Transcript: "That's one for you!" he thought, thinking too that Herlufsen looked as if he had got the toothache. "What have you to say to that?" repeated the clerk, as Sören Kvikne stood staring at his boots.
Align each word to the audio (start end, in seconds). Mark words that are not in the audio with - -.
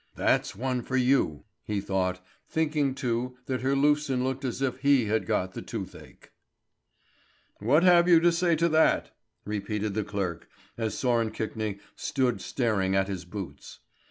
"That's 0.15 0.55
one 0.55 0.81
for 0.81 0.97
you!" 0.97 1.43
he 1.63 1.79
thought, 1.79 2.25
thinking 2.49 2.95
too 2.95 3.37
that 3.45 3.61
Herlufsen 3.61 4.23
looked 4.23 4.43
as 4.43 4.59
if 4.59 4.79
he 4.79 5.05
had 5.05 5.27
got 5.27 5.53
the 5.53 5.61
toothache. 5.61 6.31
"What 7.59 7.83
have 7.83 8.07
you 8.09 8.19
to 8.21 8.31
say 8.31 8.55
to 8.55 8.69
that?" 8.69 9.15
repeated 9.45 9.93
the 9.93 10.03
clerk, 10.03 10.49
as 10.75 10.95
Sören 10.95 11.29
Kvikne 11.31 11.79
stood 11.95 12.41
staring 12.41 12.95
at 12.95 13.09
his 13.09 13.25
boots. 13.25 13.77